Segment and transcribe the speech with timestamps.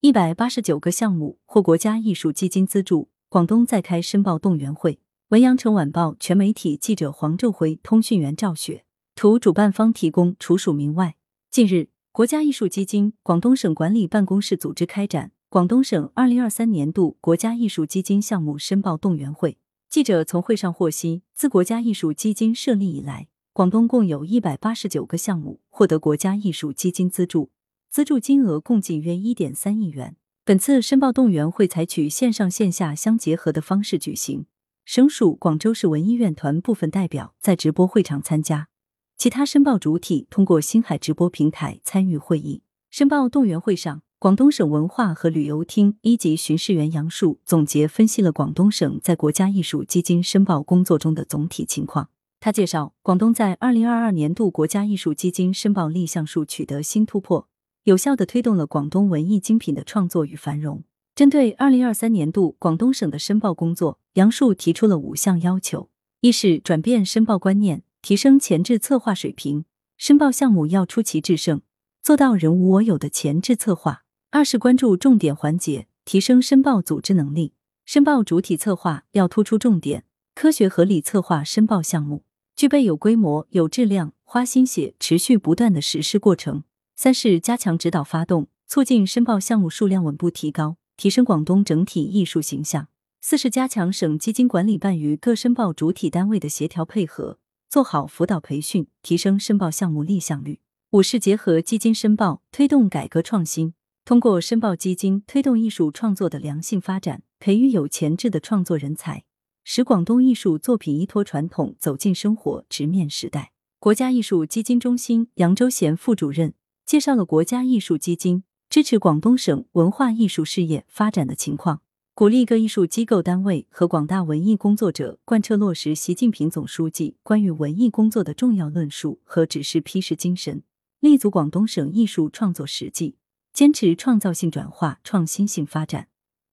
[0.00, 5.00] 一百八十九个项目获国家艺术基金资助，广东再开申报动员会。
[5.30, 8.84] 文阳城晚报全媒体记者黄昼辉，通讯员赵雪。
[9.16, 11.16] 图主办方提供，除署名外。
[11.50, 19.58] 近日，国家艺术基金广东省管理办公室组织开展广东省二零二三年度国家艺术基金项目申报动员会。
[19.90, 27.50] 记者从会上获悉，自国家艺术基金设立以来，广东共有一百八十九个项目获得国家艺术基金资助。
[27.90, 30.16] 资助金额共计约一点三亿元。
[30.44, 34.46] 本次申报动员会采取线上线下相结合的方式举行，
[34.84, 38.68] 省属广州市文艺院团部分代表在直播会场参加，
[39.16, 42.62] 其他申报主体通过星海直播平台参与会议。
[42.90, 52.08] 申报动员会上，广东省文化和旅游厅一级巡视员杨树总结分析了广东省在国家艺术基金申报工作中的总体情况。
[52.40, 57.48] 他介绍，广东在二零二二年度国家艺术基金申报立项数取得新突破。
[57.88, 60.84] 有效的推动了广东文艺精品的创作与繁荣。
[61.14, 65.88] 针对二零二三年度广东省的申报工作，杨树提出了五项要求：
[66.20, 69.64] 一是转变申报观念，提升前置策划水平，
[69.96, 71.62] 申报项目要出奇制胜，
[72.02, 77.54] 做到人无我有的前置策划；二是关注重点环节，提升申报组织能力，
[77.86, 80.04] 申报主体策划要突出重点，
[80.34, 86.64] 科学合理策划申报项目，具备有规模、有质量、花心血、持续不断的实施过程。
[87.00, 92.88] 三是加强指导发动，促进申报项目数量稳步提高，提升广东整体艺术形象。
[93.20, 97.38] 四是加强省基金管理办与各申报主体单位的协调配合，
[97.68, 100.58] 做好辅导培训，提升申报项目立项率。
[100.90, 109.22] 五是结合基金申报，推动改革创新，通过申报基金推动艺术创作的良性发展，培育有潜质的创作人才，
[109.62, 113.52] 使广东艺术作品依托传统走进生活，直面时代。
[113.78, 116.54] 国家艺术基金中心扬州贤副主任。
[116.88, 121.82] 介绍了国家艺术基金支持广东省文化艺术事业发展的情况，
[122.14, 130.62] 鼓励各艺术机构单位和广大文艺工作者贯彻落实习近平总书记关于文艺工作的重要论述和指示批示精神，
[131.00, 133.16] 立足广东省艺术创作实际，
[133.52, 136.08] 坚持创造性转化、创新性发展，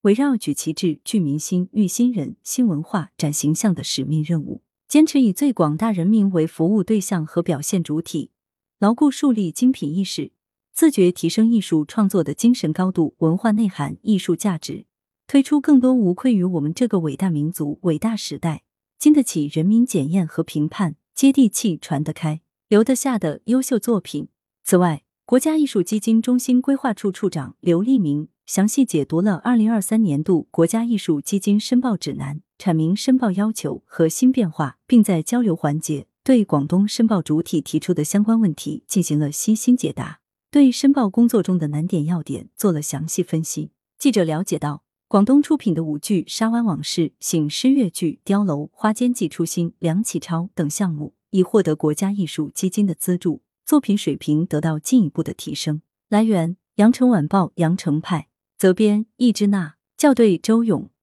[0.00, 8.32] 围绕举旗帜、聚民心、育新人、新文化、展形象的使命任务，坚持以最广大人民为服务对象和表现主体。
[8.78, 10.32] 牢固树立精品意识，
[10.74, 14.84] 自觉提升艺术创作的精神高度、文化内涵、艺术价值，
[15.26, 18.64] 推出更多无愧于我们这个伟大民族、伟大时代、
[18.98, 24.28] 经得起人民检验和评判、接地气、传得开、留得下的优秀作品。
[24.62, 36.06] 此外，国家艺术基金中心规划处处长刘立明详细解读了二零二三年度国家艺术基金申报指南，阐明申报要求和新变化，并在交流环节。
[36.26, 40.18] 对广东申报主体提出的相关问题进行了悉心解答，
[40.50, 43.70] 对申报工作中的难点要点做了详细分析。
[43.96, 55.80] 记者了解到，广东出品的舞剧《沙湾往事》、醒狮越剧《碉楼》、《花间记初心》、梁启超等项目已获得国家艺术基金的资助，作品水平得到进一步的提升。
[56.08, 58.26] 来源：羊城晚报羊城派，
[58.58, 60.90] 责编：易之娜，校对：周勇。